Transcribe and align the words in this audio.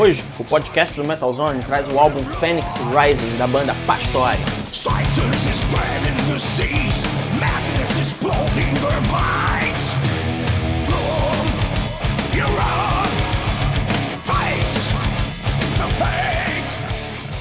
Hoje, 0.00 0.24
o 0.38 0.44
podcast 0.44 0.94
do 0.94 1.04
Metal 1.04 1.30
Zone 1.34 1.62
traz 1.62 1.86
o 1.86 1.98
álbum 1.98 2.24
Phoenix 2.40 2.72
Rising 2.88 3.36
da 3.36 3.46
banda 3.46 3.76
Pastore. 3.86 4.38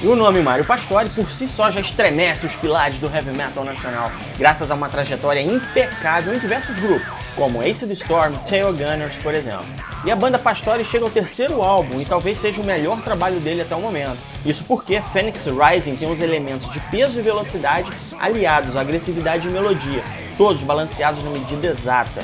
E 0.02 0.08
o 0.08 0.16
nome 0.17 0.41
Mário 0.41 0.66
Pastore 0.66 1.08
por 1.12 1.30
si 1.30 1.48
só 1.48 1.72
já 1.72 1.80
estremece 1.80 2.45
os 2.45 2.58
pilares 2.58 3.00
do 3.00 3.08
heavy 3.08 3.31
metal 3.38 3.64
nacional, 3.64 4.12
graças 4.38 4.70
a 4.70 4.76
uma 4.76 4.89
trajetória 4.89 5.39
impecável 5.39 6.34
em 6.34 6.39
diversos 6.39 6.78
grupos, 6.78 7.19
como 7.39 7.63
Ace 7.63 7.88
the 7.88 7.93
Storm, 7.93 8.34
Tail 8.45 8.73
Gunners, 8.73 9.16
por 9.23 9.34
exemplo. 9.34 9.66
E 10.03 10.11
a 10.11 10.16
banda 10.16 10.38
Pastore 10.38 10.84
chega 10.84 11.05
ao 11.05 11.09
terceiro 11.09 11.61
álbum 11.61 12.02
e 12.02 12.05
talvez 12.05 12.38
seja 12.38 12.61
o 12.61 12.66
melhor 12.66 13.02
trabalho 13.02 13.39
dele 13.39 13.61
até 13.61 13.73
o 13.73 13.80
momento. 13.80 14.17
Isso 14.45 14.66
porque 14.66 15.02
Phoenix 15.13 15.45
Rising 15.45 15.95
tem 15.95 16.11
os 16.11 16.20
elementos 16.20 16.70
de 16.70 16.81
peso 16.91 17.17
e 17.17 17.21
velocidade 17.21 17.89
aliados 18.20 18.75
à 18.75 18.81
agressividade 18.81 19.47
e 19.47 19.52
melodia, 19.52 20.03
todos 20.38 20.61
balanceados 20.63 21.23
na 21.23 21.30
medida 21.30 21.70
exata. 21.70 22.21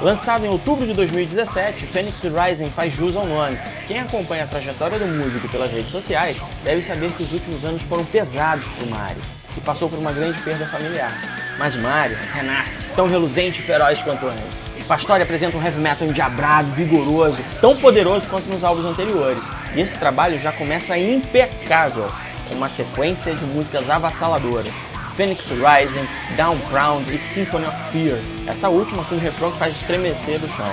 Lançado 0.00 0.46
em 0.46 0.48
outubro 0.48 0.86
de 0.86 0.94
2017, 0.94 1.86
Phoenix 1.88 2.22
Rising 2.22 2.70
faz 2.70 2.94
jus 2.94 3.14
ao 3.14 3.26
nome. 3.26 3.58
Quem 3.86 4.00
acompanha 4.00 4.44
a 4.44 4.46
trajetória 4.46 4.98
do 4.98 5.06
músico 5.06 5.48
pelas 5.48 5.70
redes 5.70 5.90
sociais 5.90 6.38
deve 6.64 6.82
saber 6.82 7.12
que 7.12 7.22
os 7.22 7.32
últimos 7.32 7.62
anos 7.62 7.82
foram 7.82 8.06
pesados 8.06 8.66
para 8.68 8.86
o 8.86 8.90
Mario, 8.90 9.22
que 9.52 9.60
passou 9.60 9.90
por 9.90 9.98
uma 9.98 10.12
grande 10.12 10.40
perda 10.40 10.66
familiar. 10.66 11.45
Mas 11.58 11.74
Mario 11.76 12.16
renasce, 12.34 12.86
tão 12.94 13.08
reluzente 13.08 13.60
e 13.60 13.62
feroz 13.62 14.02
quanto 14.02 14.26
antes. 14.26 14.66
Pastori 14.86 15.22
apresenta 15.22 15.56
um 15.56 15.62
heavy 15.62 15.80
metal 15.80 16.06
endiabrado, 16.06 16.70
vigoroso, 16.70 17.38
tão 17.60 17.76
poderoso 17.76 18.26
quanto 18.28 18.48
nos 18.48 18.62
álbuns 18.62 18.86
anteriores. 18.86 19.42
E 19.74 19.80
esse 19.80 19.98
trabalho 19.98 20.38
já 20.38 20.52
começa 20.52 20.96
impecável, 20.96 22.06
com 22.48 22.54
uma 22.54 22.68
sequência 22.68 23.34
de 23.34 23.44
músicas 23.46 23.90
avassaladoras. 23.90 24.72
Phoenix 25.16 25.48
Rising, 25.48 26.06
Down 26.36 26.58
Crowned 26.68 27.12
e 27.12 27.18
Symphony 27.18 27.66
of 27.66 27.76
Fear, 27.90 28.18
essa 28.46 28.68
última 28.68 29.02
com 29.04 29.16
um 29.16 29.18
refrão 29.18 29.50
que 29.50 29.58
faz 29.58 29.74
estremecer 29.74 30.38
o 30.44 30.48
chão. 30.48 30.72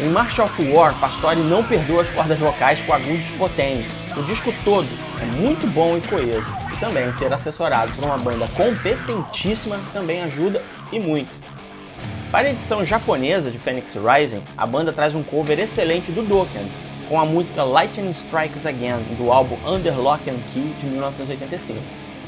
Em 0.00 0.08
March 0.08 0.38
of 0.38 0.72
War, 0.72 0.94
Pastore 0.94 1.40
não 1.40 1.62
perdoa 1.62 2.02
as 2.02 2.10
cordas 2.10 2.38
vocais 2.38 2.80
com 2.80 2.94
agudos 2.94 3.28
potentes. 3.30 3.92
O 4.16 4.22
disco 4.22 4.52
todo 4.64 4.88
é 5.20 5.24
muito 5.36 5.66
bom 5.66 5.98
e 5.98 6.00
coeso, 6.00 6.46
também 6.78 7.12
ser 7.12 7.32
assessorado 7.32 7.92
por 7.92 8.04
uma 8.04 8.18
banda 8.18 8.46
competentíssima 8.48 9.78
também 9.92 10.22
ajuda 10.22 10.62
e 10.92 10.98
muito. 10.98 11.30
Para 12.30 12.48
a 12.48 12.50
edição 12.50 12.84
japonesa 12.84 13.50
de 13.50 13.58
Phoenix 13.58 13.94
Rising, 13.94 14.42
a 14.56 14.66
banda 14.66 14.92
traz 14.92 15.14
um 15.14 15.22
cover 15.22 15.58
excelente 15.58 16.12
do 16.12 16.22
Dokken, 16.22 16.66
com 17.08 17.18
a 17.18 17.24
música 17.24 17.64
Lightning 17.64 18.10
Strikes 18.10 18.66
Again, 18.66 19.02
do 19.16 19.32
álbum 19.32 19.56
Under 19.66 19.98
Lock 19.98 20.28
and 20.28 20.38
Key 20.52 20.74
de 20.78 20.86
1985. 20.86 21.80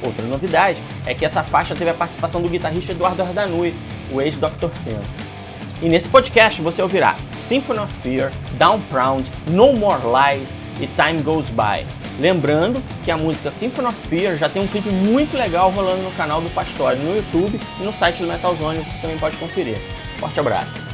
Outra 0.02 0.24
novidade 0.24 0.82
é 1.04 1.14
que 1.14 1.24
essa 1.24 1.42
faixa 1.42 1.74
teve 1.74 1.90
a 1.90 1.94
participação 1.94 2.40
do 2.40 2.48
guitarrista 2.48 2.92
Eduardo 2.92 3.22
Ardanui, 3.22 3.74
o 4.10 4.20
ex-Dr. 4.20 4.74
Sin. 4.74 4.98
E 5.82 5.88
nesse 5.88 6.08
podcast 6.08 6.60
você 6.62 6.80
ouvirá 6.82 7.14
Symphony 7.32 7.80
of 7.80 7.92
Fear, 8.02 8.30
Down 8.58 8.80
Proud, 8.90 9.30
No 9.50 9.74
More 9.74 10.00
Lies 10.02 10.58
e 10.80 10.86
Time 10.86 11.22
Goes 11.22 11.50
By. 11.50 11.99
Lembrando 12.20 12.82
que 13.02 13.10
a 13.10 13.16
música 13.16 13.50
Symphony 13.50 13.88
of 13.88 13.96
Fear 14.08 14.36
já 14.36 14.46
tem 14.46 14.60
um 14.60 14.66
clipe 14.66 14.90
muito 14.90 15.38
legal 15.38 15.70
rolando 15.70 16.02
no 16.02 16.11
canal 16.12 16.42
do 16.42 16.50
Pastore 16.50 16.98
no 16.98 17.17
YouTube 17.17 17.58
e 17.80 17.83
no 17.83 17.92
site 17.95 18.20
do 18.20 18.28
Metal 18.28 18.55
Zone, 18.56 18.84
que 18.84 19.00
também 19.00 19.18
pode 19.18 19.39
conferir. 19.39 19.78
Forte 20.18 20.39
abraço! 20.39 20.89